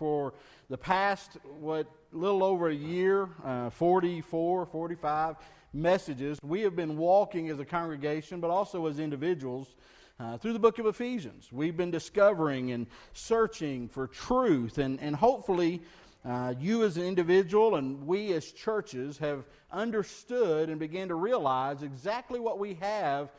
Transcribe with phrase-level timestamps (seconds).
[0.00, 0.32] For
[0.70, 5.36] the past, what, little over a year, uh, 44, 45
[5.74, 9.74] messages, we have been walking as a congregation, but also as individuals,
[10.18, 11.52] uh, through the book of Ephesians.
[11.52, 15.82] We've been discovering and searching for truth, and, and hopefully,
[16.24, 21.82] uh, you as an individual and we as churches have understood and began to realize
[21.82, 23.32] exactly what we have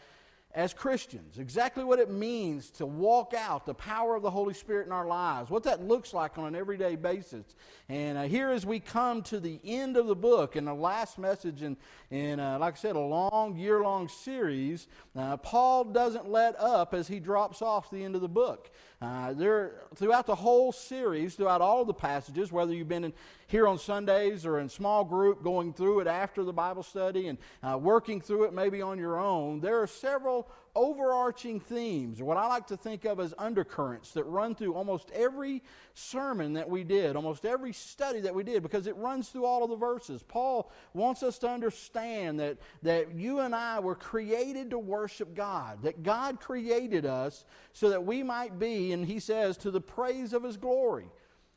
[0.53, 4.85] as Christians, exactly what it means to walk out the power of the Holy Spirit
[4.85, 7.55] in our lives, what that looks like on an everyday basis.
[7.87, 11.17] And uh, here, as we come to the end of the book and the last
[11.17, 11.77] message in,
[12.09, 16.93] in uh, like I said, a long, year long series, uh, Paul doesn't let up
[16.93, 18.71] as he drops off the end of the book.
[19.01, 23.13] Uh, there, throughout the whole series, throughout all the passages, whether you've been in,
[23.47, 27.39] here on Sundays or in small group, going through it after the Bible study and
[27.63, 32.37] uh, working through it maybe on your own, there are several overarching themes, or what
[32.37, 35.63] I like to think of as undercurrents, that run through almost every
[35.93, 39.63] sermon that we did, almost every study that we did, because it runs through all
[39.63, 40.23] of the verses.
[40.23, 45.83] Paul wants us to understand that, that you and I were created to worship God,
[45.83, 50.33] that God created us so that we might be, and he says, to the praise
[50.33, 51.07] of his glory.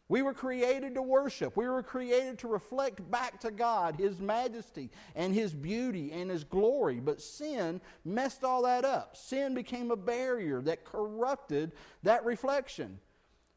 [0.08, 1.56] We were created to worship.
[1.56, 6.44] We were created to reflect back to God His majesty and His beauty and His
[6.44, 7.00] glory.
[7.00, 9.16] But sin messed all that up.
[9.16, 12.98] Sin became a barrier that corrupted that reflection.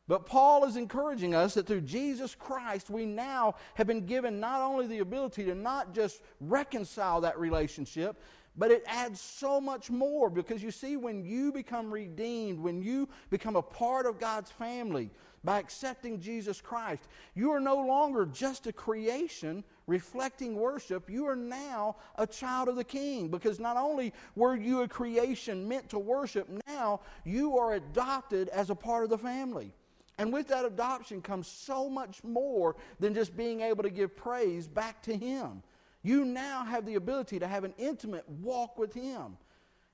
[0.07, 4.61] But Paul is encouraging us that through Jesus Christ, we now have been given not
[4.61, 8.21] only the ability to not just reconcile that relationship,
[8.55, 13.09] but it adds so much more because you see, when you become redeemed, when you
[13.29, 15.11] become a part of God's family,
[15.47, 17.07] by accepting Jesus Christ.
[17.33, 21.09] You are no longer just a creation reflecting worship.
[21.09, 25.65] You are now a child of the King because not only were you a creation
[25.65, 29.71] meant to worship, now you are adopted as a part of the family.
[30.17, 34.67] And with that adoption comes so much more than just being able to give praise
[34.67, 35.63] back to Him.
[36.03, 39.37] You now have the ability to have an intimate walk with Him.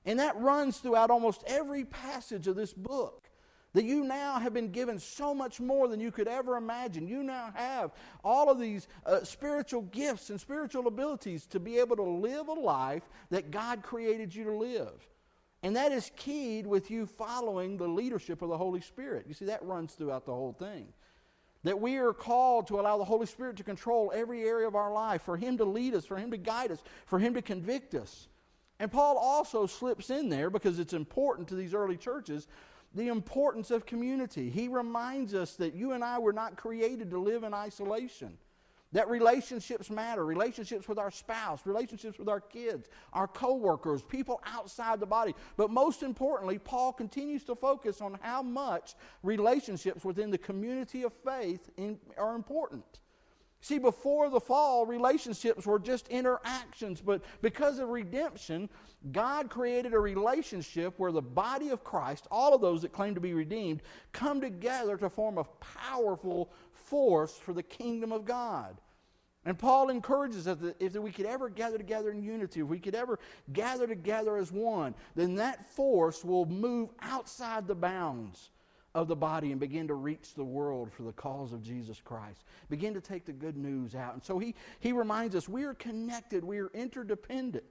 [0.04, 3.30] And that runs throughout almost every passage of this book.
[3.74, 7.08] That you now have been given so much more than you could ever imagine.
[7.08, 7.90] You now have
[8.22, 12.52] all of these uh, spiritual gifts and spiritual abilities to be able to live a
[12.52, 15.06] life that God created you to live.
[15.64, 19.24] And that is keyed with you following the leadership of the Holy Spirit.
[19.26, 20.86] You see, that runs throughout the whole thing.
[21.64, 24.92] That we are called to allow the Holy Spirit to control every area of our
[24.92, 27.94] life, for Him to lead us, for Him to guide us, for Him to convict
[27.94, 28.28] us.
[28.78, 32.46] And Paul also slips in there because it's important to these early churches
[32.94, 34.50] the importance of community.
[34.50, 38.38] He reminds us that you and I were not created to live in isolation.
[38.92, 45.00] That relationships matter, relationships with our spouse, relationships with our kids, our coworkers, people outside
[45.00, 45.34] the body.
[45.56, 48.94] But most importantly, Paul continues to focus on how much
[49.24, 53.00] relationships within the community of faith in, are important.
[53.64, 58.68] See, before the fall, relationships were just interactions, but because of redemption,
[59.10, 63.22] God created a relationship where the body of Christ, all of those that claim to
[63.22, 63.80] be redeemed,
[64.12, 65.44] come together to form a
[65.78, 68.76] powerful force for the kingdom of God.
[69.46, 72.78] And Paul encourages us that if we could ever gather together in unity, if we
[72.78, 73.18] could ever
[73.54, 78.50] gather together as one, then that force will move outside the bounds
[78.94, 82.44] of the body and begin to reach the world for the cause of Jesus Christ.
[82.70, 84.14] Begin to take the good news out.
[84.14, 87.64] And so he, he reminds us we are connected, we are interdependent.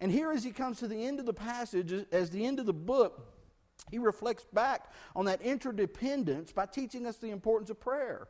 [0.00, 2.66] And here, as he comes to the end of the passage, as the end of
[2.66, 3.24] the book,
[3.90, 8.28] he reflects back on that interdependence by teaching us the importance of prayer.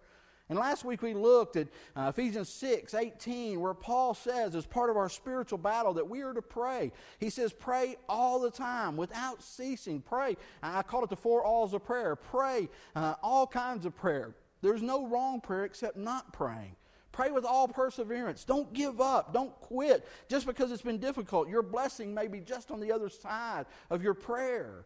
[0.53, 4.91] And last week we looked at uh, Ephesians 6 18, where Paul says, as part
[4.91, 6.93] of our spiritual battle, that we are to pray.
[7.19, 10.03] He says, pray all the time without ceasing.
[10.03, 10.37] Pray.
[10.63, 12.17] I call it the four alls of prayer.
[12.17, 14.35] Pray uh, all kinds of prayer.
[14.61, 16.77] There's no wrong prayer except not praying.
[17.13, 18.45] Pray with all perseverance.
[18.45, 19.33] Don't give up.
[19.33, 21.49] Don't quit just because it's been difficult.
[21.49, 24.85] Your blessing may be just on the other side of your prayer.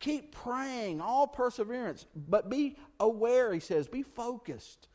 [0.00, 4.88] Keep praying, all perseverance, but be aware, he says, be focused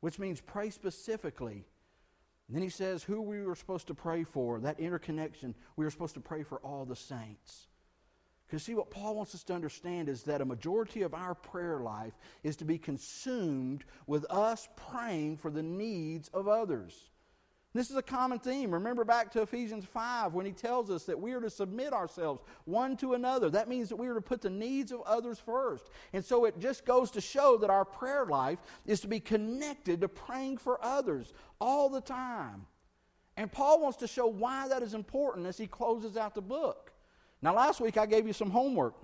[0.00, 1.64] which means pray specifically.
[2.46, 5.54] And then he says who we were supposed to pray for, that interconnection.
[5.76, 7.66] We were supposed to pray for all the saints.
[8.46, 11.80] Because, see, what Paul wants us to understand is that a majority of our prayer
[11.80, 17.10] life is to be consumed with us praying for the needs of others.
[17.78, 18.72] This is a common theme.
[18.72, 22.42] Remember back to Ephesians 5 when he tells us that we are to submit ourselves
[22.64, 23.50] one to another.
[23.50, 25.88] That means that we are to put the needs of others first.
[26.12, 30.00] And so it just goes to show that our prayer life is to be connected
[30.00, 32.66] to praying for others all the time.
[33.36, 36.90] And Paul wants to show why that is important as he closes out the book.
[37.42, 38.94] Now, last week I gave you some homework.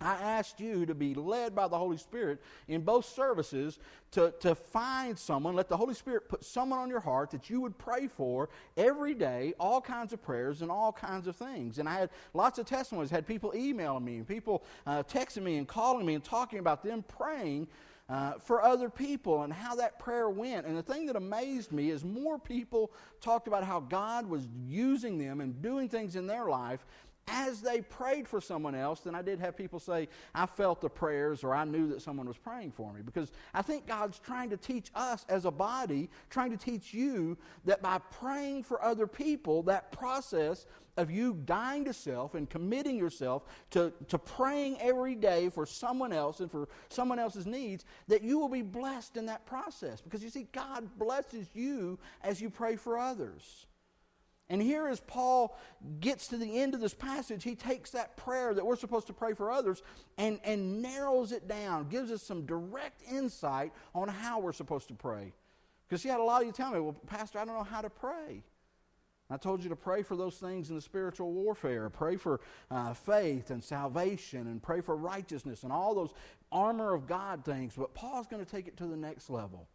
[0.00, 3.78] I asked you to be led by the Holy Spirit in both services
[4.12, 7.60] to, to find someone, let the Holy Spirit put someone on your heart that you
[7.60, 11.78] would pray for every day, all kinds of prayers and all kinds of things.
[11.78, 15.56] And I had lots of testimonies, had people emailing me and people uh, texting me
[15.56, 17.68] and calling me and talking about them praying
[18.08, 20.66] uh, for other people and how that prayer went.
[20.66, 25.18] And the thing that amazed me is more people talked about how God was using
[25.18, 26.86] them and doing things in their life
[27.28, 30.88] as they prayed for someone else then I did have people say, I felt the
[30.88, 33.02] prayers or I knew that someone was praying for me.
[33.02, 37.36] Because I think God's trying to teach us as a body, trying to teach you
[37.64, 42.96] that by praying for other people, that process of you dying to self and committing
[42.96, 48.22] yourself to, to praying every day for someone else and for someone else's needs, that
[48.22, 50.00] you will be blessed in that process.
[50.00, 53.66] Because you see, God blesses you as you pray for others.
[54.48, 55.58] And here, as Paul
[55.98, 59.12] gets to the end of this passage, he takes that prayer that we're supposed to
[59.12, 59.82] pray for others
[60.18, 64.94] and, and narrows it down, gives us some direct insight on how we're supposed to
[64.94, 65.32] pray.
[65.88, 67.80] Because, he had a lot of you tell me, well, Pastor, I don't know how
[67.80, 68.42] to pray.
[69.28, 71.90] I told you to pray for those things in the spiritual warfare.
[71.90, 72.40] Pray for
[72.70, 76.12] uh, faith and salvation and pray for righteousness and all those
[76.52, 77.74] armor of God things.
[77.76, 79.68] But Paul's going to take it to the next level.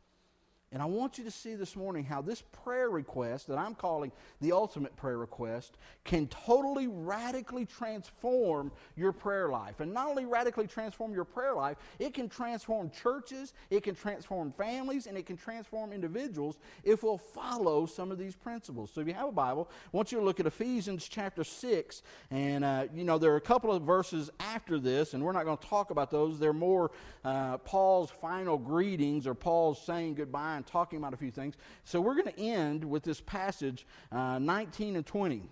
[0.74, 4.10] And I want you to see this morning how this prayer request that I'm calling
[4.40, 9.82] the ultimate prayer request can totally radically transform your prayer life.
[9.82, 14.54] And not only radically transform your prayer life, it can transform churches, it can transform
[14.54, 18.92] families, and it can transform individuals if we'll follow some of these principles.
[18.94, 22.02] So if you have a Bible, I want you to look at Ephesians chapter 6.
[22.30, 25.44] And, uh, you know, there are a couple of verses after this, and we're not
[25.44, 26.40] going to talk about those.
[26.40, 26.92] They're more
[27.26, 31.56] uh, Paul's final greetings or Paul's saying goodbye and talking about a few things.
[31.84, 35.44] So we're going to end with this passage, uh, 19 and 20,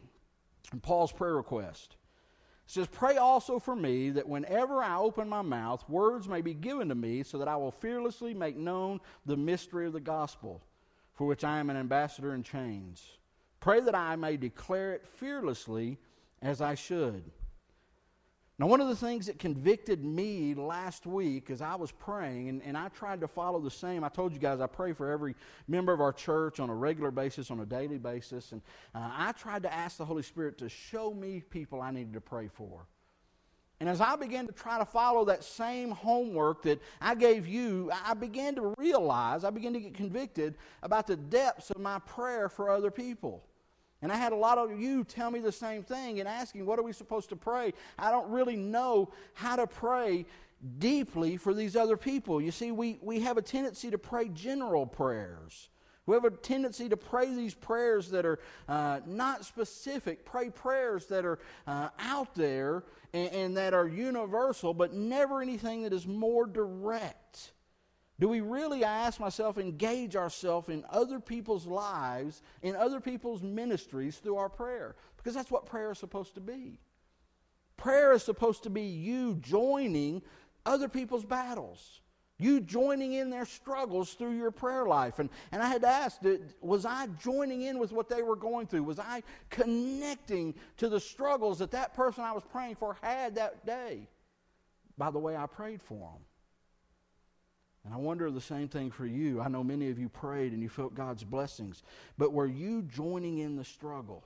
[0.81, 1.95] Paul's prayer request.
[2.67, 6.53] It says, Pray also for me that whenever I open my mouth, words may be
[6.53, 10.61] given to me so that I will fearlessly make known the mystery of the gospel,
[11.15, 13.03] for which I am an ambassador in chains.
[13.59, 15.97] Pray that I may declare it fearlessly
[16.44, 17.23] as I should.
[18.59, 22.61] Now, one of the things that convicted me last week as I was praying, and,
[22.61, 25.33] and I tried to follow the same, I told you guys I pray for every
[25.69, 28.61] member of our church on a regular basis, on a daily basis, and
[28.94, 32.21] uh, I tried to ask the Holy Spirit to show me people I needed to
[32.21, 32.85] pray for.
[33.79, 37.89] And as I began to try to follow that same homework that I gave you,
[38.06, 42.50] I began to realize, I began to get convicted about the depths of my prayer
[42.50, 43.45] for other people.
[44.01, 46.80] And I had a lot of you tell me the same thing and asking, what
[46.80, 47.74] are we supposed to pray?
[47.98, 50.25] I don't really know how to pray
[50.78, 52.42] deeply for these other people.
[52.42, 55.69] You see, we, we have a tendency to pray general prayers.
[56.06, 61.06] We have a tendency to pray these prayers that are uh, not specific, pray prayers
[61.07, 61.38] that are
[61.68, 67.52] uh, out there and, and that are universal, but never anything that is more direct.
[68.19, 73.42] Do we really, I ask myself, engage ourselves in other people's lives, in other people's
[73.42, 74.95] ministries through our prayer?
[75.16, 76.80] Because that's what prayer is supposed to be.
[77.77, 80.21] Prayer is supposed to be you joining
[80.66, 82.01] other people's battles,
[82.38, 85.19] you joining in their struggles through your prayer life.
[85.19, 86.19] And, and I had to ask,
[86.60, 88.83] was I joining in with what they were going through?
[88.83, 93.66] Was I connecting to the struggles that that person I was praying for had that
[93.66, 94.10] day
[94.98, 96.25] by the way I prayed for them?
[97.89, 99.41] And I wonder the same thing for you.
[99.41, 101.81] I know many of you prayed and you felt God's blessings,
[102.19, 104.23] but were you joining in the struggle?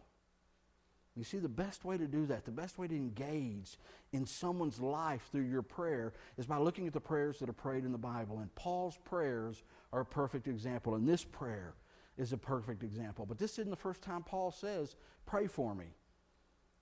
[1.16, 3.78] You see, the best way to do that, the best way to engage
[4.12, 7.86] in someone's life through your prayer is by looking at the prayers that are prayed
[7.86, 8.40] in the Bible.
[8.40, 11.76] And Paul's prayers are a perfect example, and this prayer
[12.18, 13.26] is a perfect example.
[13.26, 15.96] But this isn't the first time Paul says, Pray for me.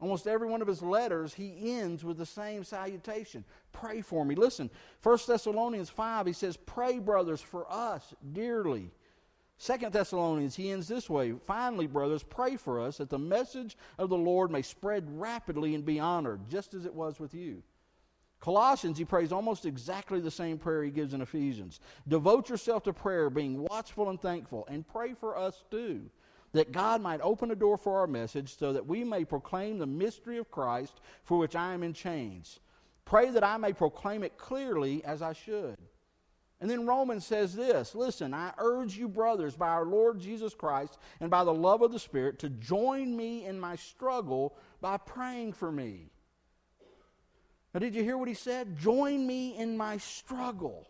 [0.01, 4.35] Almost every one of his letters, he ends with the same salutation Pray for me.
[4.35, 4.69] Listen,
[5.03, 8.89] 1 Thessalonians 5, he says, Pray, brothers, for us dearly.
[9.59, 14.09] 2 Thessalonians, he ends this way Finally, brothers, pray for us that the message of
[14.09, 17.61] the Lord may spread rapidly and be honored, just as it was with you.
[18.39, 21.79] Colossians, he prays almost exactly the same prayer he gives in Ephesians.
[22.07, 26.09] Devote yourself to prayer, being watchful and thankful, and pray for us too
[26.53, 29.85] that God might open a door for our message so that we may proclaim the
[29.85, 32.59] mystery of Christ for which I am in chains.
[33.05, 35.77] Pray that I may proclaim it clearly as I should.
[36.59, 40.97] And then Romans says this Listen, I urge you, brothers, by our Lord Jesus Christ
[41.19, 45.53] and by the love of the Spirit, to join me in my struggle by praying
[45.53, 46.11] for me.
[47.73, 48.77] Now, did you hear what he said?
[48.77, 50.87] Join me in my struggle.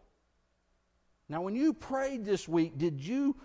[1.29, 3.37] Now, when you prayed this week, did you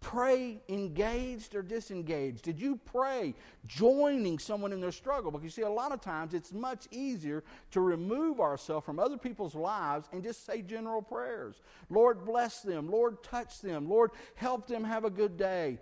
[0.00, 2.42] pray engaged or disengaged?
[2.42, 3.34] Did you pray
[3.66, 5.30] joining someone in their struggle?
[5.30, 9.16] Because you see, a lot of times it's much easier to remove ourselves from other
[9.16, 11.60] people's lives and just say general prayers.
[11.90, 12.90] Lord, bless them.
[12.90, 13.88] Lord, touch them.
[13.88, 15.78] Lord, help them have a good day.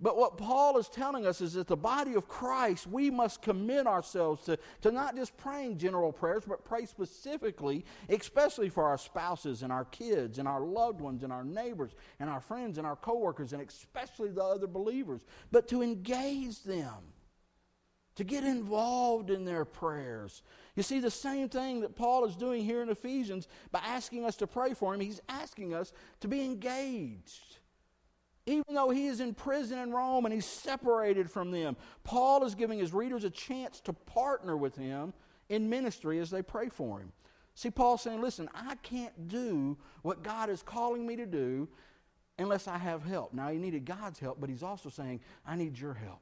[0.00, 3.86] But what Paul is telling us is that the body of Christ, we must commit
[3.86, 9.62] ourselves to, to not just praying general prayers, but pray specifically, especially for our spouses
[9.62, 12.94] and our kids and our loved ones and our neighbors and our friends and our
[12.94, 15.22] coworkers and especially the other believers.
[15.50, 17.12] But to engage them,
[18.14, 20.42] to get involved in their prayers.
[20.74, 24.34] You see, the same thing that Paul is doing here in Ephesians by asking us
[24.36, 27.57] to pray for him, he's asking us to be engaged
[28.48, 32.54] even though he is in prison in Rome and he's separated from them, Paul is
[32.54, 35.12] giving his readers a chance to partner with him
[35.48, 37.12] in ministry as they pray for him.
[37.54, 41.68] See, Paul's saying, listen, I can't do what God is calling me to do
[42.38, 43.34] unless I have help.
[43.34, 46.20] Now, he needed God's help, but he's also saying, I need your help.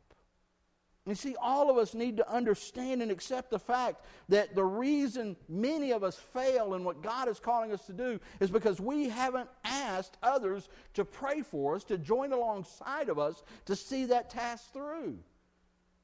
[1.07, 5.37] And see, all of us need to understand and accept the fact that the reason
[5.49, 9.09] many of us fail in what God is calling us to do is because we
[9.09, 14.31] haven't asked others to pray for us, to join alongside of us to see that
[14.31, 15.17] task through.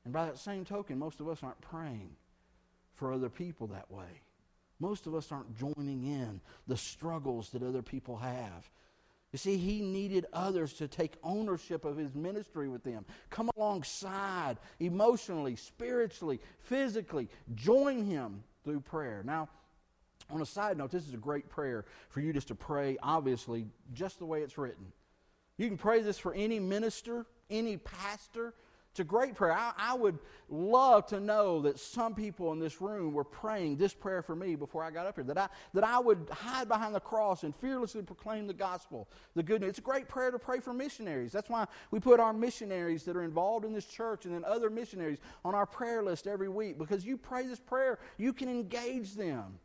[0.04, 2.10] And by that same token, most of us aren't praying
[2.94, 4.22] for other people that way.
[4.78, 8.70] Most of us aren't joining in the struggles that other people have.
[9.32, 14.58] You see, he needed others to take ownership of his ministry with them, come alongside
[14.78, 19.22] emotionally, spiritually, physically, join him through prayer.
[19.24, 19.48] Now,
[20.30, 23.66] on a side note, this is a great prayer for you just to pray, obviously,
[23.94, 24.92] just the way it's written.
[25.56, 28.54] You can pray this for any minister, any pastor,
[28.92, 29.54] it's a great prayer.
[29.54, 30.18] I, I, would
[30.50, 34.54] love to know that some people in this room were praying this prayer for me
[34.54, 35.24] before I got up here.
[35.24, 39.42] That I, that I would hide behind the cross and fearlessly proclaim the gospel, the
[39.42, 39.70] good news.
[39.70, 41.32] It's a great prayer to pray for missionaries.
[41.32, 44.68] That's why we put our missionaries that are involved in this church and then other
[44.68, 46.78] missionaries on our prayer list every week.
[46.78, 49.58] Because you pray this prayer, you can engage them.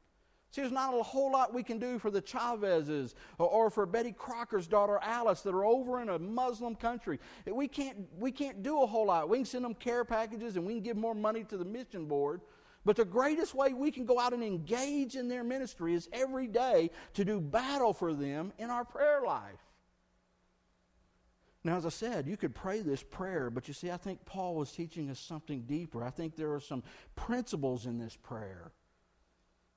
[0.58, 3.86] See, there's not a whole lot we can do for the Chavezes or, or, for
[3.86, 7.20] Betty Crocker's daughter Alice that are over in a Muslim country.
[7.46, 9.30] We can't, we can't do a whole lot.
[9.30, 12.08] We can send them care packages and we can give more money to the mission
[12.08, 12.42] board.
[12.86, 16.48] But the greatest way we can go out and engage in their ministry is every
[16.48, 19.62] day to do battle for them in our prayer life.
[21.64, 24.56] Now, as I said, you could pray this prayer, but you see, I think Paul
[24.56, 26.04] was teaching us something deeper.
[26.04, 26.82] I think there are some
[27.16, 28.72] principles in this prayer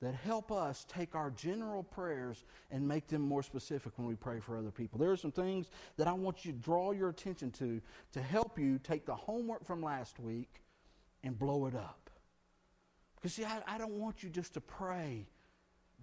[0.01, 4.39] that help us take our general prayers and make them more specific when we pray
[4.39, 4.99] for other people.
[4.99, 5.67] There are some things
[5.97, 7.79] that I want you to draw your attention to
[8.13, 10.63] to help you take the homework from last week
[11.23, 12.09] and blow it up.
[13.15, 15.27] Because, see, I, I don't want you just to pray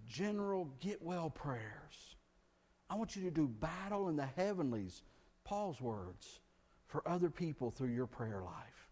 [0.06, 2.14] general get well prayers.
[2.88, 5.02] I want you to do battle in the heavenlies,
[5.44, 6.38] Paul's words,
[6.86, 8.87] for other people through your prayer life.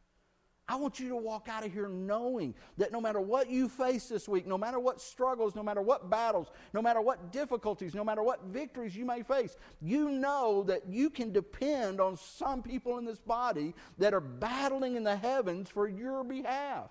[0.69, 4.09] I want you to walk out of here knowing that no matter what you face
[4.09, 8.03] this week, no matter what struggles, no matter what battles, no matter what difficulties, no
[8.03, 12.99] matter what victories you may face, you know that you can depend on some people
[12.99, 16.91] in this body that are battling in the heavens for your behalf.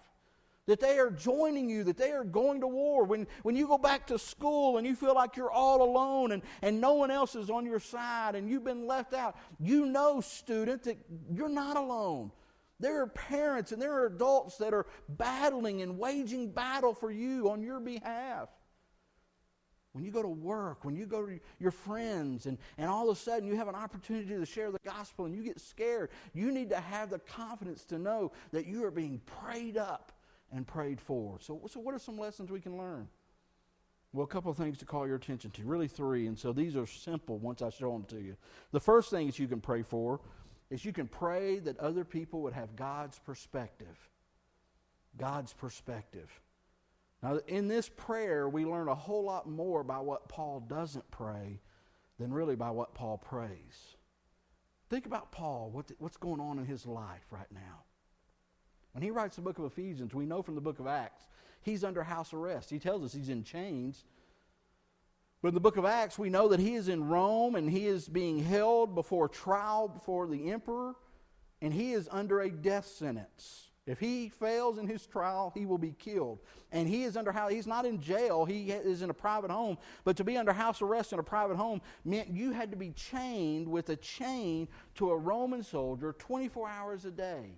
[0.68, 3.04] That they are joining you, that they are going to war.
[3.04, 6.42] When, when you go back to school and you feel like you're all alone and,
[6.62, 10.22] and no one else is on your side and you've been left out, you know,
[10.22, 10.98] student, that
[11.30, 12.32] you're not alone.
[12.80, 17.50] There are parents and there are adults that are battling and waging battle for you
[17.50, 18.50] on your behalf.
[19.94, 23.16] When you go to work, when you go to your friends, and, and all of
[23.16, 26.52] a sudden you have an opportunity to share the gospel and you get scared, you
[26.52, 30.12] need to have the confidence to know that you are being prayed up
[30.52, 31.38] and prayed for.
[31.40, 33.08] So, so what are some lessons we can learn?
[34.12, 36.28] Well, a couple of things to call your attention to, really three.
[36.28, 38.36] And so these are simple once I show them to you.
[38.72, 40.20] The first thing that you can pray for
[40.70, 44.10] is you can pray that other people would have God's perspective.
[45.18, 46.30] God's perspective.
[47.22, 51.60] Now, in this prayer, we learn a whole lot more by what Paul doesn't pray
[52.20, 53.96] than really by what Paul prays.
[54.90, 57.84] Think about Paul, what, what's going on in his life right now.
[58.92, 61.28] When he writes the book of Ephesians, we know from the book of Acts,
[61.62, 62.70] he's under house arrest.
[62.70, 64.06] He tells us he's in chains.
[65.46, 67.86] But in the book of Acts, we know that he is in Rome and he
[67.86, 70.96] is being held before trial before the emperor,
[71.62, 73.68] and he is under a death sentence.
[73.86, 76.40] If he fails in his trial, he will be killed.
[76.72, 79.78] And he is under house, he's not in jail, he is in a private home.
[80.04, 82.90] But to be under house arrest in a private home meant you had to be
[82.90, 87.52] chained with a chain to a Roman soldier 24 hours a day.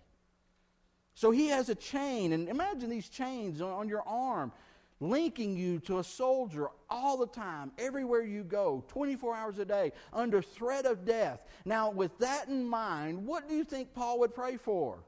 [1.15, 4.51] So he has a chain, and imagine these chains on, on your arm.
[4.99, 9.91] Linking you to a soldier all the time, everywhere you go, 24 hours a day,
[10.13, 11.41] under threat of death.
[11.65, 14.99] Now, with that in mind, what do you think Paul would pray for?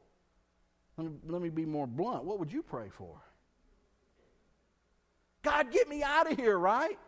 [0.97, 2.25] Let me, let me be more blunt.
[2.25, 3.15] What would you pray for?
[5.41, 6.99] God, get me out of here, right?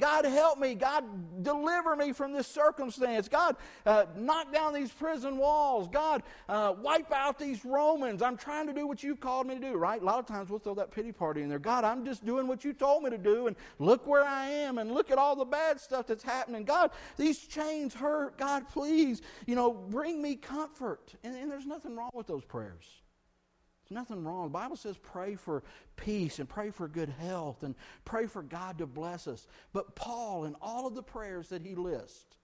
[0.00, 0.74] God, help me.
[0.74, 3.28] God, deliver me from this circumstance.
[3.28, 5.88] God, uh, knock down these prison walls.
[5.88, 8.20] God, uh, wipe out these Romans.
[8.20, 10.02] I'm trying to do what you've called me to do, right?
[10.02, 11.60] A lot of times we'll throw that pity party in there.
[11.60, 14.78] God, I'm just doing what you told me to do, and look where I am,
[14.78, 16.64] and look at all the bad stuff that's happening.
[16.64, 18.36] God, these chains hurt.
[18.36, 21.14] God, please, you know, bring me comfort.
[21.22, 22.84] And, and there's nothing wrong with those prayers.
[23.88, 24.44] There's nothing wrong.
[24.44, 25.62] The Bible says pray for
[25.96, 27.74] peace and pray for good health and
[28.04, 29.46] pray for God to bless us.
[29.72, 32.36] But Paul, in all of the prayers that he lists,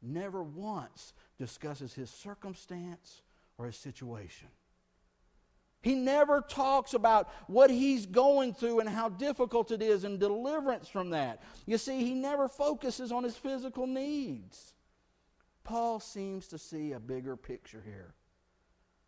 [0.00, 3.22] never once discusses his circumstance
[3.58, 4.48] or his situation.
[5.82, 10.88] He never talks about what he's going through and how difficult it is and deliverance
[10.88, 11.42] from that.
[11.66, 14.74] You see, he never focuses on his physical needs.
[15.64, 18.14] Paul seems to see a bigger picture here.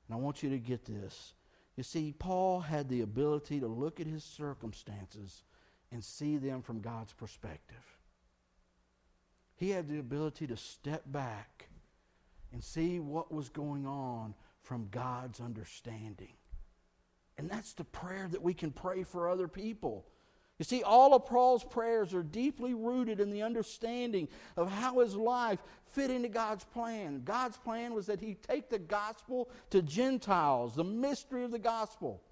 [0.08, 1.34] And I want you to get this.
[1.76, 5.42] You see, Paul had the ability to look at his circumstances
[5.90, 7.98] and see them from God's perspective.
[9.56, 11.68] He had the ability to step back
[12.52, 16.34] and see what was going on from God's understanding.
[17.36, 20.06] And that's the prayer that we can pray for other people.
[20.58, 25.16] You see, all of Paul's prayers are deeply rooted in the understanding of how his
[25.16, 25.58] life
[25.92, 27.22] fit into God's plan.
[27.24, 32.22] God's plan was that he take the gospel to Gentiles, the mystery of the gospel.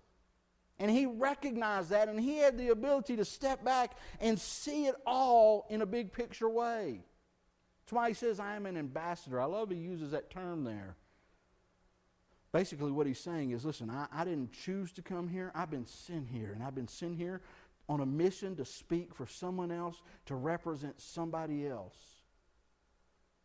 [0.79, 4.95] And he recognized that, and he had the ability to step back and see it
[5.05, 7.01] all in a big picture way.
[7.85, 9.41] That's why he says, I am an ambassador.
[9.41, 10.97] I love he uses that term there.
[12.53, 15.51] Basically, what he's saying is listen, I, I didn't choose to come here.
[15.55, 17.41] I've been sent here, and I've been sent here
[17.89, 21.97] on a mission to speak for someone else, to represent somebody else.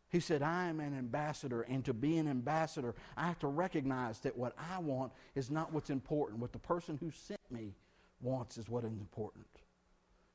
[0.09, 4.19] He said, I am an ambassador, and to be an ambassador, I have to recognize
[4.19, 6.39] that what I want is not what's important.
[6.39, 7.73] What the person who sent me
[8.21, 9.45] wants is what is important.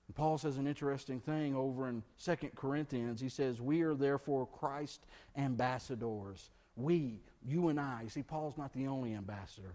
[0.08, 3.20] And Paul says an interesting thing over in 2 Corinthians.
[3.20, 5.06] He says, We are therefore Christ
[5.38, 6.50] ambassadors.
[6.76, 8.02] We, you and I.
[8.02, 9.74] You see, Paul's not the only ambassador.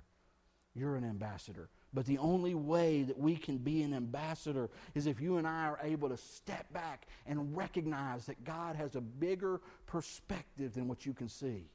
[0.75, 1.69] You're an ambassador.
[1.97, 5.65] But the only way that we can be an ambassador is if you and I
[5.65, 11.07] are able to step back and recognize that God has a bigger perspective than what
[11.07, 11.71] you can see.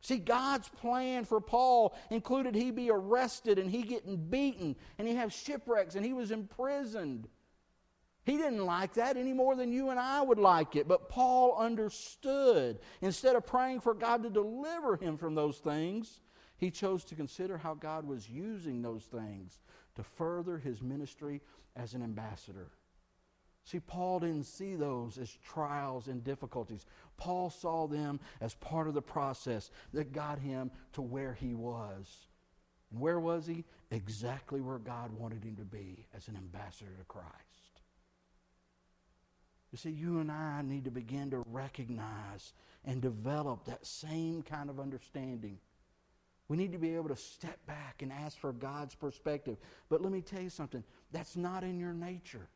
[0.00, 5.16] See, God's plan for Paul included he be arrested and he getting beaten and he
[5.16, 7.28] have shipwrecks and he was imprisoned.
[8.24, 10.88] He didn't like that any more than you and I would like it.
[10.88, 12.78] But Paul understood.
[13.02, 16.20] Instead of praying for God to deliver him from those things,
[16.56, 19.60] he chose to consider how God was using those things
[19.96, 21.40] to further his ministry
[21.76, 22.70] as an ambassador.
[23.64, 26.84] See, Paul didn't see those as trials and difficulties.
[27.16, 32.26] Paul saw them as part of the process that got him to where he was.
[32.90, 33.64] And where was he?
[33.90, 37.34] Exactly where God wanted him to be as an ambassador to Christ.
[39.72, 42.52] You see, you and I need to begin to recognize
[42.84, 45.58] and develop that same kind of understanding
[46.48, 49.56] we need to be able to step back and ask for God's perspective.
[49.88, 52.48] But let me tell you something that's not in your nature.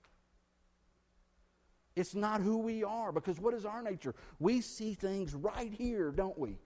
[1.96, 4.14] It's not who we are because what is our nature?
[4.38, 6.59] We see things right here, don't we?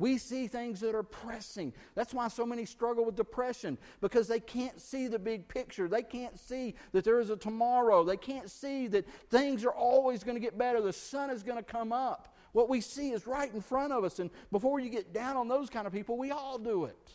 [0.00, 1.74] We see things that are pressing.
[1.94, 5.88] That's why so many struggle with depression because they can't see the big picture.
[5.88, 8.02] They can't see that there is a tomorrow.
[8.02, 10.80] They can't see that things are always going to get better.
[10.80, 12.34] The sun is going to come up.
[12.52, 14.18] What we see is right in front of us.
[14.18, 17.12] And before you get down on those kind of people, we all do it.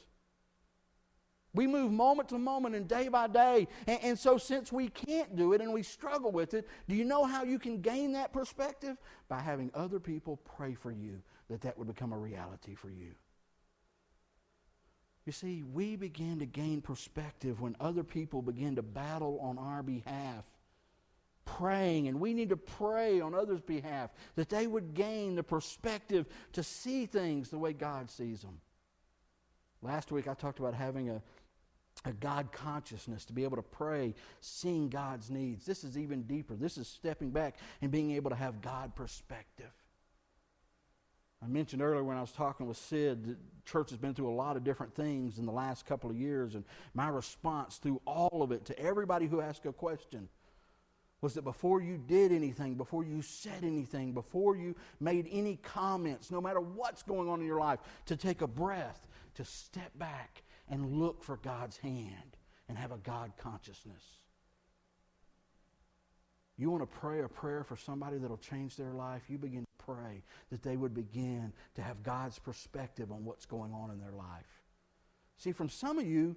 [1.53, 3.67] We move moment to moment and day by day.
[3.87, 7.05] And, and, so, since we can't do it and we struggle with it, do you
[7.05, 8.97] know how you can gain that perspective?
[9.29, 13.11] By having other people pray for you that that would become a reality for you.
[15.25, 19.81] You see, we begin to gain perspective when other people begin to battle on our
[19.81, 20.43] behalf
[21.45, 26.25] praying, and we need to pray on others' behalf that they would gain the perspective
[26.53, 28.59] to see things the way God sees them.
[29.81, 31.21] Last week I talked about having a,
[32.03, 35.65] a God consciousness to be able to pray, seeing God's needs.
[35.65, 36.55] This is even deeper.
[36.55, 39.71] This is stepping back and being able to have God perspective.
[41.43, 44.33] I mentioned earlier when I was talking with Sid that church has been through a
[44.33, 46.63] lot of different things in the last couple of years, and
[46.95, 50.27] my response through all of it to everybody who asked a question
[51.21, 56.29] was that before you did anything, before you said anything, before you made any comments,
[56.29, 60.43] no matter what's going on in your life, to take a breath, to step back
[60.69, 64.03] and look for God's hand and have a God consciousness.
[66.57, 69.23] You want to pray a prayer for somebody that'll change their life?
[69.27, 73.73] You begin to pray that they would begin to have God's perspective on what's going
[73.73, 74.63] on in their life.
[75.37, 76.35] See, from some of you,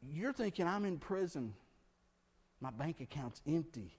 [0.00, 1.54] you're thinking, I'm in prison.
[2.60, 3.92] My bank account's empty.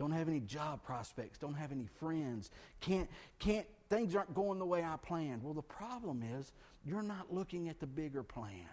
[0.00, 1.36] Don't have any job prospects.
[1.36, 2.50] Don't have any friends.
[2.80, 3.06] Can't,
[3.38, 5.42] can't, things aren't going the way I planned.
[5.42, 6.54] Well, the problem is
[6.86, 8.66] you're not looking at the bigger plan.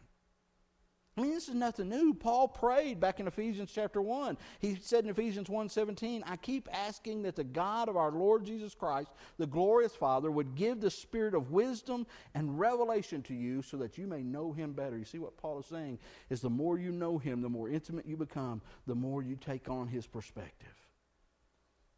[1.17, 2.13] I mean, this is nothing new.
[2.13, 4.37] Paul prayed back in Ephesians chapter 1.
[4.59, 8.73] He said in Ephesians 1:17, "I keep asking that the God of our Lord Jesus
[8.73, 13.75] Christ, the glorious Father, would give the spirit of wisdom and revelation to you so
[13.77, 16.77] that you may know him better." You see what Paul is saying is the more
[16.77, 20.86] you know him, the more intimate you become, the more you take on his perspective.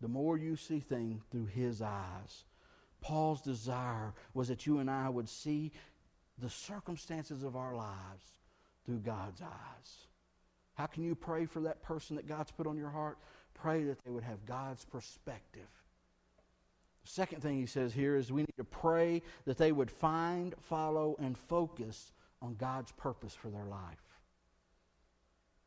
[0.02, 2.46] The more you see things through his eyes.
[3.02, 5.72] Paul's desire was that you and I would see
[6.38, 8.26] the circumstances of our lives
[8.86, 10.08] through God's eyes.
[10.76, 13.18] How can you pray for that person that God's put on your heart?
[13.54, 15.68] Pray that they would have God's perspective.
[17.04, 20.56] The second thing he says here is we need to pray that they would find,
[20.62, 24.00] follow, and focus on God's purpose for their life.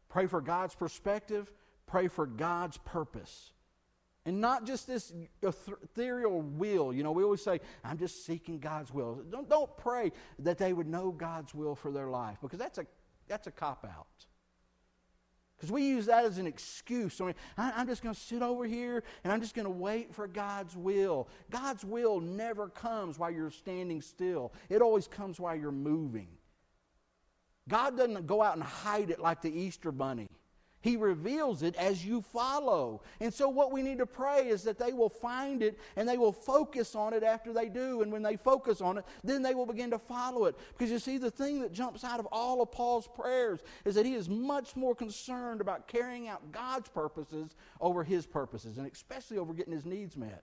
[0.08, 1.50] Pray for God's perspective,
[1.86, 3.52] pray for God's purpose.
[4.24, 6.92] And not just this ethereal will.
[6.92, 9.22] You know, we always say, I'm just seeking God's will.
[9.30, 12.86] Don't, don't pray that they would know God's will for their life because that's a
[13.26, 14.06] that's a cop out.
[15.56, 17.20] Because we use that as an excuse.
[17.20, 19.70] I mean, I, I'm just going to sit over here and I'm just going to
[19.70, 21.28] wait for God's will.
[21.50, 26.28] God's will never comes while you're standing still, it always comes while you're moving.
[27.68, 30.28] God doesn't go out and hide it like the Easter bunny.
[30.82, 33.02] He reveals it as you follow.
[33.20, 36.18] And so, what we need to pray is that they will find it and they
[36.18, 38.02] will focus on it after they do.
[38.02, 40.58] And when they focus on it, then they will begin to follow it.
[40.76, 44.04] Because you see, the thing that jumps out of all of Paul's prayers is that
[44.04, 49.38] he is much more concerned about carrying out God's purposes over his purposes, and especially
[49.38, 50.42] over getting his needs met.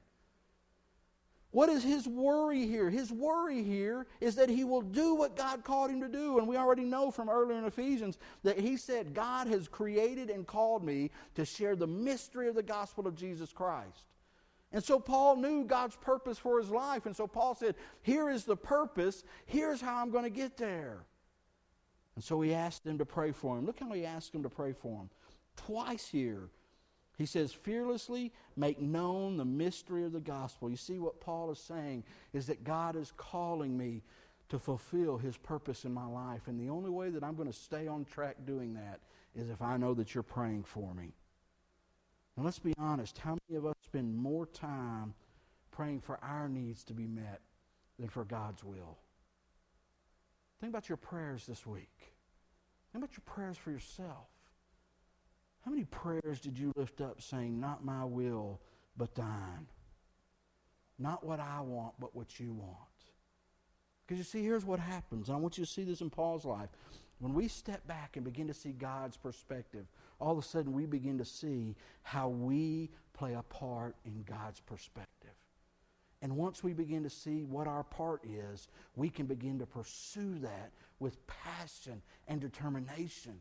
[1.51, 2.91] What is his worry here?
[2.91, 6.37] His worry here is that he will do what God called him to do.
[6.37, 10.45] And we already know from earlier in Ephesians that he said, God has created and
[10.45, 14.03] called me to share the mystery of the gospel of Jesus Christ.
[14.71, 17.07] And so Paul knew God's purpose for his life.
[17.07, 19.23] And so Paul said, Here is the purpose.
[19.47, 20.99] Here's how I'm going to get there.
[22.13, 23.65] And so he asked them to pray for him.
[23.65, 25.09] Look how he asked them to pray for him.
[25.55, 26.49] Twice here,
[27.19, 30.69] he says, fearlessly make known the mystery of the gospel.
[30.69, 34.03] You see, what Paul is saying is that God is calling me
[34.47, 36.47] to fulfill his purpose in my life.
[36.47, 39.01] And the only way that I'm going to stay on track doing that
[39.35, 41.11] is if I know that you're praying for me.
[42.37, 43.17] Now, let's be honest.
[43.17, 45.13] How many of us spend more time
[45.71, 47.41] praying for our needs to be met
[47.99, 48.97] than for God's will?
[50.61, 52.13] Think about your prayers this week.
[52.93, 54.29] Think about your prayers for yourself.
[55.69, 58.59] How many prayers did you lift up saying, Not my will,
[58.97, 59.67] but thine?
[60.97, 62.73] Not what I want, but what you want.
[64.01, 65.29] Because you see, here's what happens.
[65.29, 66.69] And I want you to see this in Paul's life.
[67.19, 69.85] When we step back and begin to see God's perspective,
[70.19, 74.61] all of a sudden we begin to see how we play a part in God's
[74.61, 75.35] perspective.
[76.23, 80.39] And once we begin to see what our part is, we can begin to pursue
[80.39, 83.39] that with passion and determination.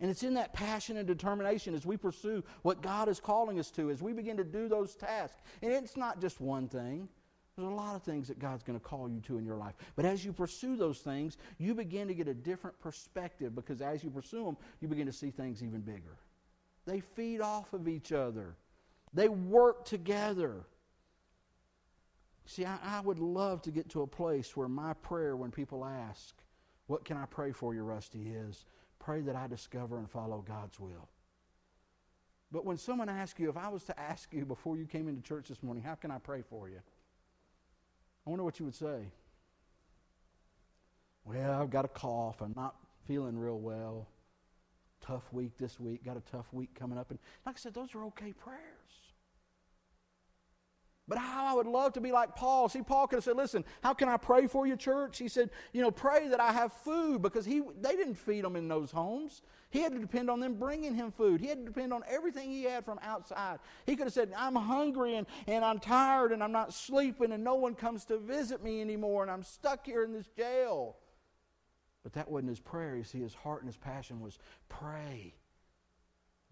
[0.00, 3.70] And it's in that passion and determination as we pursue what God is calling us
[3.72, 5.40] to, as we begin to do those tasks.
[5.62, 7.08] And it's not just one thing.
[7.56, 9.74] There's a lot of things that God's going to call you to in your life.
[9.94, 14.04] But as you pursue those things, you begin to get a different perspective because as
[14.04, 16.18] you pursue them, you begin to see things even bigger.
[16.84, 18.56] They feed off of each other,
[19.14, 20.66] they work together.
[22.48, 25.84] See, I, I would love to get to a place where my prayer, when people
[25.84, 26.32] ask,
[26.86, 28.28] What can I pray for you, Rusty?
[28.28, 28.66] is
[28.98, 31.08] Pray that I discover and follow God's will.
[32.52, 35.22] But when someone asks you, if I was to ask you before you came into
[35.22, 36.80] church this morning, how can I pray for you?
[38.26, 39.10] I wonder what you would say.
[41.24, 42.40] Well, I've got a cough.
[42.40, 44.08] I'm not feeling real well.
[45.00, 46.04] Tough week this week.
[46.04, 47.10] Got a tough week coming up.
[47.10, 48.60] And like I said, those are okay prayers.
[51.08, 52.68] But how I would love to be like Paul.
[52.68, 55.18] See, Paul could have said, Listen, how can I pray for you, church?
[55.18, 58.56] He said, You know, pray that I have food because he, they didn't feed them
[58.56, 59.42] in those homes.
[59.70, 61.40] He had to depend on them bringing him food.
[61.40, 63.60] He had to depend on everything he had from outside.
[63.84, 67.44] He could have said, I'm hungry and, and I'm tired and I'm not sleeping and
[67.44, 70.96] no one comes to visit me anymore and I'm stuck here in this jail.
[72.02, 72.96] But that wasn't his prayer.
[72.96, 74.38] You see, his heart and his passion was
[74.68, 75.34] pray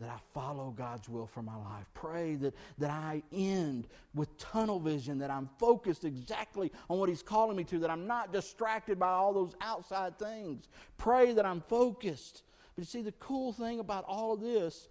[0.00, 1.86] that I follow God's will for my life.
[1.94, 7.22] Pray that, that I end with tunnel vision, that I'm focused exactly on what He's
[7.22, 10.68] calling me to, that I'm not distracted by all those outside things.
[10.98, 12.42] Pray that I'm focused.
[12.74, 14.88] But you see, the cool thing about all of this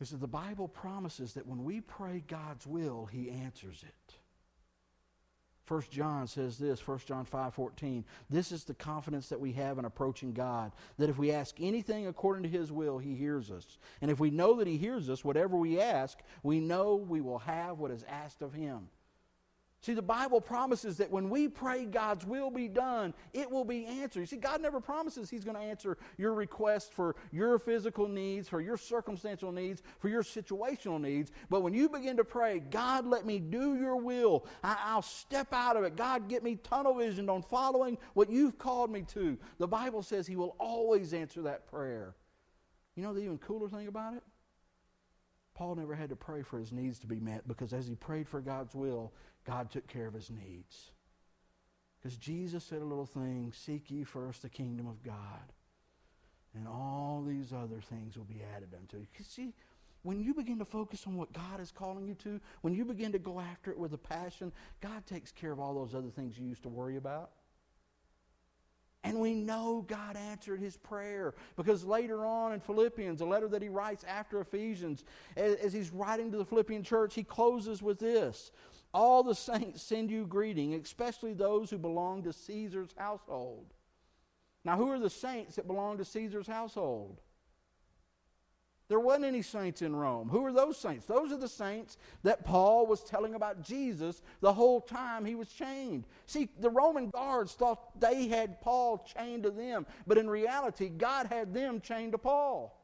[0.00, 4.14] is that the Bible promises that when we pray God's will, He answers it.
[5.66, 8.04] 1 John says this, 1 John 5 14.
[8.28, 12.06] This is the confidence that we have in approaching God, that if we ask anything
[12.06, 13.78] according to His will, He hears us.
[14.02, 17.38] And if we know that He hears us, whatever we ask, we know we will
[17.38, 18.88] have what is asked of Him.
[19.84, 23.84] See, the Bible promises that when we pray God's will be done, it will be
[23.84, 24.20] answered.
[24.20, 28.48] You see, God never promises He's going to answer your request for your physical needs,
[28.48, 31.32] for your circumstantial needs, for your situational needs.
[31.50, 35.52] But when you begin to pray, God, let me do your will, I, will step
[35.52, 35.96] out of it.
[35.96, 39.36] God, get me tunnel visioned on following what you've called me to.
[39.58, 42.14] The Bible says He will always answer that prayer.
[42.96, 44.22] You know the even cooler thing about it?
[45.54, 48.28] Paul never had to pray for his needs to be met because as he prayed
[48.28, 49.12] for God's will,
[49.44, 50.90] God took care of his needs.
[52.02, 55.52] Because Jesus said a little thing seek ye first the kingdom of God,
[56.54, 59.06] and all these other things will be added unto you.
[59.10, 59.54] Because see,
[60.02, 63.12] when you begin to focus on what God is calling you to, when you begin
[63.12, 66.38] to go after it with a passion, God takes care of all those other things
[66.38, 67.30] you used to worry about.
[69.04, 73.60] And we know God answered his prayer because later on in Philippians, a letter that
[73.60, 75.04] he writes after Ephesians,
[75.36, 78.50] as, he's writing to the Philippian church, he closes with this
[78.94, 83.74] All the saints send you greeting, especially those who belong to Caesar's household.
[84.64, 87.20] Now, who are the saints that belong to Caesar's household?
[88.88, 90.28] There wasn't any saints in Rome.
[90.28, 91.06] Who are those saints?
[91.06, 95.48] Those are the saints that Paul was telling about Jesus the whole time he was
[95.48, 96.04] chained.
[96.26, 101.26] See, the Roman guards thought they had Paul chained to them, but in reality, God
[101.26, 102.78] had them chained to Paul.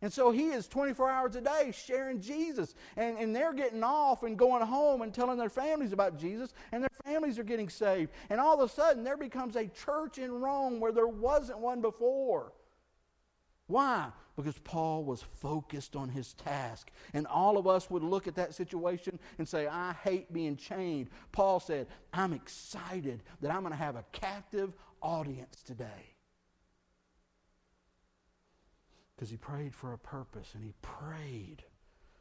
[0.00, 2.76] And so he is 24 hours a day sharing Jesus.
[2.96, 6.82] And, and they're getting off and going home and telling their families about Jesus, and
[6.82, 8.12] their families are getting saved.
[8.30, 11.80] And all of a sudden, there becomes a church in Rome where there wasn't one
[11.80, 12.52] before.
[13.68, 14.08] Why?
[14.34, 16.90] Because Paul was focused on his task.
[17.12, 21.10] And all of us would look at that situation and say, I hate being chained.
[21.32, 26.16] Paul said, I'm excited that I'm going to have a captive audience today.
[29.14, 31.62] Because he prayed for a purpose and he prayed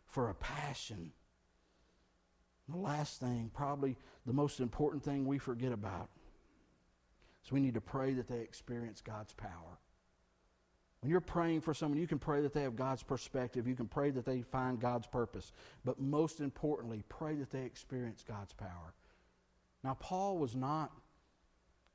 [0.06, 1.12] for a passion.
[2.68, 6.10] The last thing, probably the most important thing we forget about,
[7.46, 9.80] is we need to pray that they experience God's power.
[11.08, 13.66] When you're praying for someone, you can pray that they have God's perspective.
[13.66, 15.54] You can pray that they find God's purpose.
[15.86, 18.94] But most importantly, pray that they experience God's power.
[19.86, 20.92] Now, Paul was not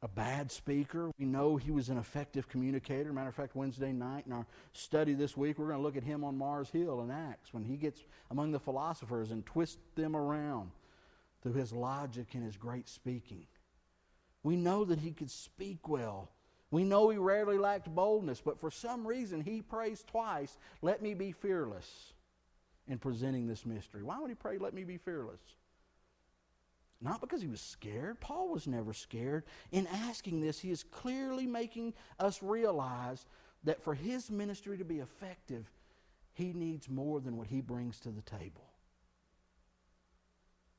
[0.00, 1.10] a bad speaker.
[1.18, 3.12] We know he was an effective communicator.
[3.12, 6.04] Matter of fact, Wednesday night in our study this week, we're going to look at
[6.04, 10.16] him on Mars Hill in Acts when he gets among the philosophers and twists them
[10.16, 10.70] around
[11.42, 13.44] through his logic and his great speaking.
[14.42, 16.30] We know that he could speak well.
[16.72, 21.12] We know he rarely lacked boldness, but for some reason he prays twice, Let me
[21.12, 22.14] be fearless
[22.88, 24.02] in presenting this mystery.
[24.02, 25.42] Why would he pray, Let me be fearless?
[27.02, 28.20] Not because he was scared.
[28.20, 29.44] Paul was never scared.
[29.70, 33.26] In asking this, he is clearly making us realize
[33.64, 35.70] that for his ministry to be effective,
[36.32, 38.70] he needs more than what he brings to the table.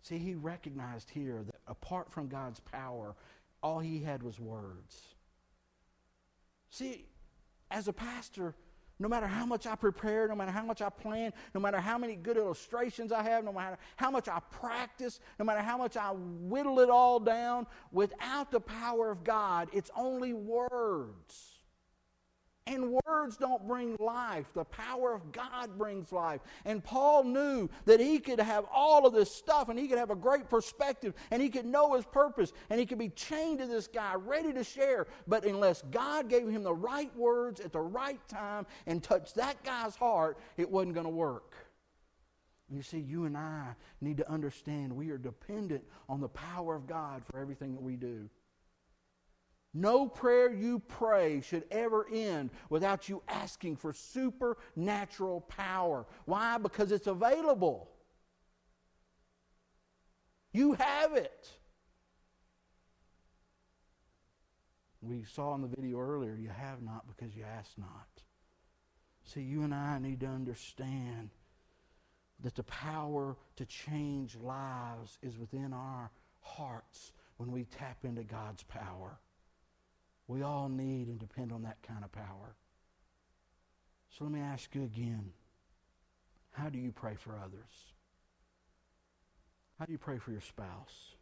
[0.01, 3.15] See, he recognized here that apart from God's power,
[3.62, 5.12] all he had was words.
[6.74, 7.06] See,
[7.70, 8.56] as a pastor,
[8.98, 12.00] no matter how much I prepare, no matter how much I plan, no matter how
[12.00, 15.98] many good illustrations I have, no matter how much I practice, no matter how much
[15.98, 21.53] I whittle it all down, without the power of God, it's only words.
[22.65, 24.45] And words don't bring life.
[24.54, 26.39] The power of God brings life.
[26.63, 30.12] And Paul knew that he could have all of this stuff and he could have
[30.12, 33.65] a great perspective and he could know his purpose and he could be chained to
[33.65, 35.08] this guy, ready to share.
[35.28, 39.62] But unless God gave him the right words at the right time and touched that
[39.63, 41.56] guy's heart, it wasn't going to work.
[42.69, 46.88] You see, you and I need to understand we are dependent on the power of
[46.88, 48.30] God for everything that we do.
[49.74, 56.06] No prayer you pray should ever end without you asking for supernatural power.
[56.26, 56.60] Why?
[56.60, 57.90] Because it's available.
[60.52, 61.50] You have it.
[65.02, 68.08] We saw in the video earlier, you have not because you ask not.
[69.26, 71.30] See, you and I need to understand
[72.42, 78.64] that the power to change lives is within our hearts when we tap into God's
[78.64, 79.18] power.
[80.34, 82.56] We all need and depend on that kind of power.
[84.10, 85.30] So let me ask you again
[86.50, 87.93] how do you pray for others?
[89.78, 91.13] How do you pray for your spouse?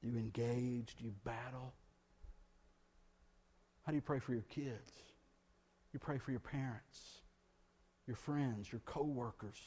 [0.00, 0.96] Do you engage?
[0.96, 1.74] Do you battle?
[3.86, 4.92] How do you pray for your kids?
[5.92, 7.20] You pray for your parents,
[8.08, 9.60] your friends, your coworkers,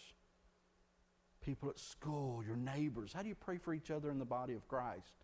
[1.41, 3.13] people at school, your neighbors.
[3.13, 5.23] How do you pray for each other in the body of Christ?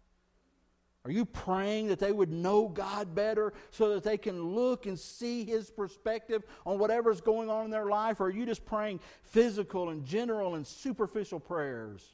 [1.04, 5.00] Are you praying that they would know God better so that they can look and
[5.00, 8.20] see His perspective on whatever's going on in their life?
[8.20, 12.14] Or are you just praying physical and general and superficial prayers?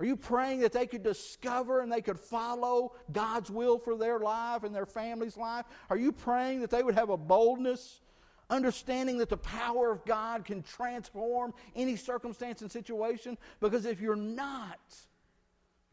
[0.00, 4.18] Are you praying that they could discover and they could follow God's will for their
[4.18, 5.66] life and their family's life?
[5.90, 8.00] Are you praying that they would have a boldness,
[8.48, 13.38] understanding that the power of God can transform any circumstance and situation?
[13.60, 14.80] Because if you're not,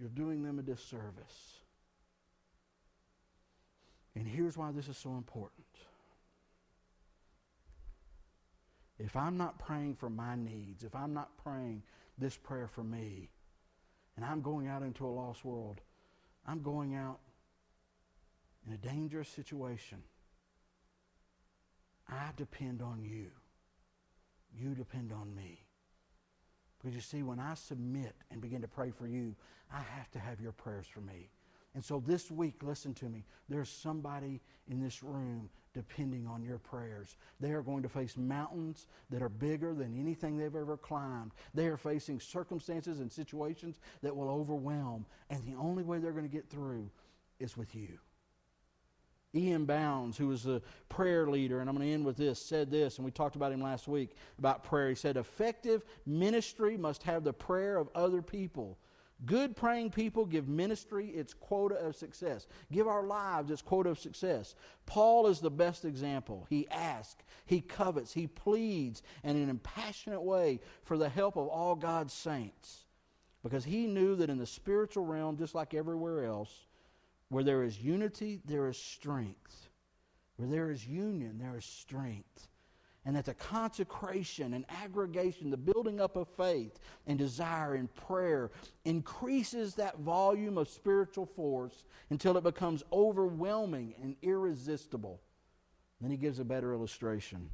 [0.01, 1.59] you're doing them a disservice.
[4.15, 5.65] And here's why this is so important.
[8.97, 11.83] If I'm not praying for my needs, if I'm not praying
[12.17, 13.29] this prayer for me,
[14.15, 15.79] and I'm going out into a lost world,
[16.47, 17.19] I'm going out
[18.67, 19.99] in a dangerous situation.
[22.09, 23.27] I depend on you.
[24.53, 25.59] You depend on me.
[26.81, 29.35] Because you see, when I submit and begin to pray for you,
[29.71, 31.29] I have to have your prayers for me.
[31.73, 36.57] And so this week, listen to me, there's somebody in this room depending on your
[36.57, 37.15] prayers.
[37.39, 41.31] They are going to face mountains that are bigger than anything they've ever climbed.
[41.53, 45.05] They are facing circumstances and situations that will overwhelm.
[45.29, 46.89] And the only way they're going to get through
[47.39, 47.99] is with you.
[49.35, 49.65] E.M.
[49.65, 52.97] Bounds, who was the prayer leader, and I'm going to end with this, said this,
[52.97, 54.89] and we talked about him last week about prayer.
[54.89, 58.77] He said, Effective ministry must have the prayer of other people.
[59.25, 63.99] Good praying people give ministry its quota of success, give our lives its quota of
[63.99, 64.55] success.
[64.87, 66.47] Paul is the best example.
[66.49, 71.47] He asks, he covets, he pleads and in an impassionate way for the help of
[71.47, 72.85] all God's saints
[73.43, 76.65] because he knew that in the spiritual realm, just like everywhere else,
[77.31, 79.69] where there is unity, there is strength.
[80.35, 82.49] Where there is union, there is strength.
[83.05, 88.51] And that the consecration and aggregation, the building up of faith and desire and prayer
[88.83, 95.21] increases that volume of spiritual force until it becomes overwhelming and irresistible.
[96.01, 97.49] Then he gives a better illustration.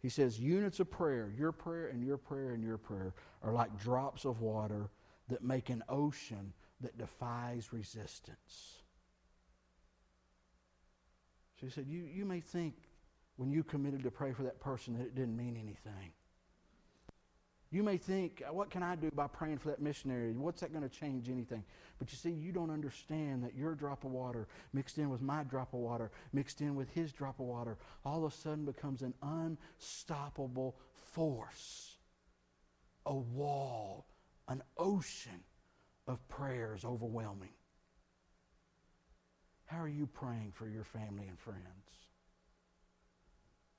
[0.00, 3.12] He says, Units of prayer, your prayer and your prayer and your prayer,
[3.42, 4.88] are like drops of water
[5.28, 8.80] that make an ocean that defies resistance.
[11.64, 12.74] She said, you, you may think
[13.36, 16.12] when you committed to pray for that person that it didn't mean anything.
[17.70, 20.30] You may think, what can I do by praying for that missionary?
[20.32, 21.64] What's that going to change anything?
[21.98, 25.42] But you see, you don't understand that your drop of water mixed in with my
[25.42, 29.02] drop of water, mixed in with his drop of water, all of a sudden becomes
[29.02, 31.96] an unstoppable force,
[33.06, 34.06] a wall,
[34.46, 35.40] an ocean
[36.06, 37.54] of prayers overwhelming.
[39.74, 41.60] How are you praying for your family and friends?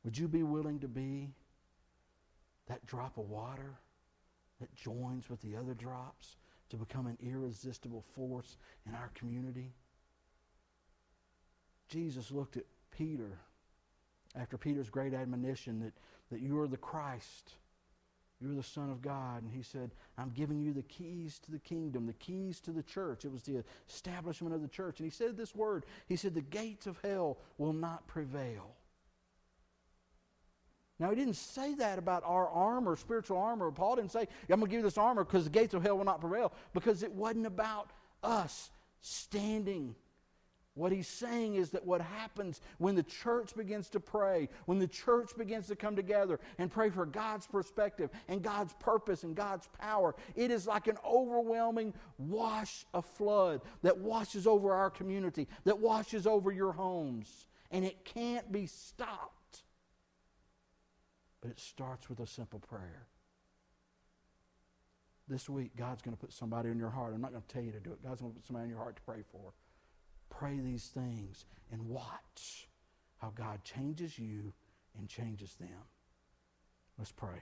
[0.03, 1.29] Would you be willing to be
[2.67, 3.79] that drop of water
[4.59, 6.35] that joins with the other drops
[6.69, 9.73] to become an irresistible force in our community?
[11.87, 13.39] Jesus looked at Peter
[14.35, 15.93] after Peter's great admonition that,
[16.29, 17.53] that you are the Christ
[18.41, 19.43] you're the Son of God.
[19.43, 22.83] And he said, I'm giving you the keys to the kingdom, the keys to the
[22.83, 23.25] church.
[23.25, 24.99] It was the establishment of the church.
[24.99, 28.75] And he said this word He said, The gates of hell will not prevail.
[30.97, 33.69] Now, he didn't say that about our armor, spiritual armor.
[33.69, 35.97] Paul didn't say, I'm going to give you this armor because the gates of hell
[35.97, 37.91] will not prevail, because it wasn't about
[38.23, 38.69] us
[39.01, 39.95] standing
[40.75, 44.87] what he's saying is that what happens when the church begins to pray, when the
[44.87, 49.67] church begins to come together and pray for God's perspective and God's purpose and God's
[49.79, 55.79] power, it is like an overwhelming wash of flood that washes over our community, that
[55.79, 57.47] washes over your homes.
[57.71, 59.63] And it can't be stopped.
[61.39, 63.07] But it starts with a simple prayer.
[65.27, 67.13] This week, God's going to put somebody in your heart.
[67.13, 68.03] I'm not going to tell you to do it.
[68.03, 69.53] God's going to put somebody in your heart to pray for.
[70.37, 72.67] Pray these things and watch
[73.17, 74.53] how God changes you
[74.97, 75.69] and changes them.
[76.97, 77.41] Let's pray.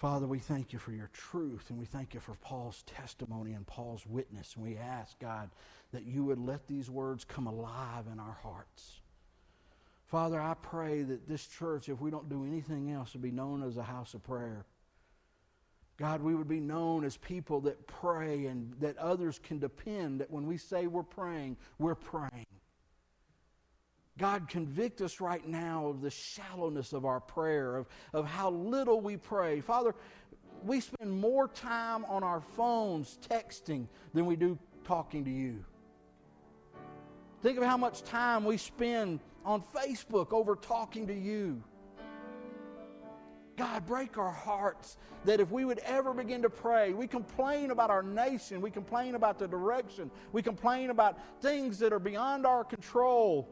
[0.00, 3.66] Father, we thank you for your truth and we thank you for Paul's testimony and
[3.66, 4.54] Paul's witness.
[4.56, 5.50] And we ask, God,
[5.92, 9.00] that you would let these words come alive in our hearts.
[10.06, 13.62] Father, I pray that this church, if we don't do anything else, will be known
[13.62, 14.64] as a house of prayer.
[16.00, 20.30] God, we would be known as people that pray and that others can depend that
[20.30, 22.46] when we say we're praying, we're praying.
[24.16, 29.02] God, convict us right now of the shallowness of our prayer, of, of how little
[29.02, 29.60] we pray.
[29.60, 29.94] Father,
[30.64, 35.62] we spend more time on our phones texting than we do talking to you.
[37.42, 41.62] Think of how much time we spend on Facebook over talking to you.
[43.60, 44.96] God, break our hearts
[45.26, 49.16] that if we would ever begin to pray, we complain about our nation, we complain
[49.16, 53.50] about the direction, we complain about things that are beyond our control.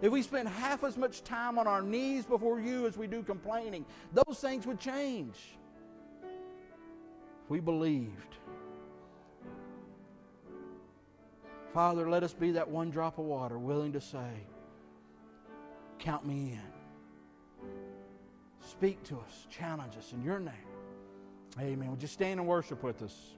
[0.00, 3.22] If we spend half as much time on our knees before you as we do
[3.22, 5.36] complaining, those things would change.
[7.50, 8.36] We believed.
[11.74, 14.46] Father, let us be that one drop of water willing to say,
[15.98, 16.77] Count me in.
[18.68, 20.52] Speak to us, challenge us in your name.
[21.58, 21.90] Amen.
[21.90, 23.37] Would you stand and worship with us?